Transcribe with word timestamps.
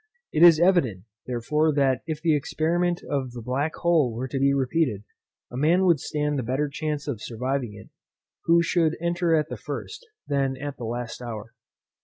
It 0.33 0.41
is 0.41 0.59
evident, 0.59 1.03
therefore, 1.27 1.71
that 1.75 2.01
if 2.07 2.23
the 2.23 2.35
experiment 2.35 3.03
of 3.07 3.33
the 3.33 3.41
Black 3.43 3.75
Hole 3.75 4.11
were 4.11 4.27
to 4.29 4.39
be 4.39 4.51
repeated, 4.51 5.03
a 5.51 5.57
man 5.57 5.85
would 5.85 5.99
stand 5.99 6.39
the 6.39 6.41
better 6.41 6.69
chance 6.69 7.07
of 7.07 7.21
surviving 7.21 7.75
it, 7.75 7.89
who 8.45 8.63
should 8.63 8.97
enter 8.99 9.35
at 9.35 9.49
the 9.49 9.57
first, 9.57 10.07
than 10.27 10.57
at 10.57 10.77
the 10.77 10.85
last 10.85 11.21
hour. 11.21 11.53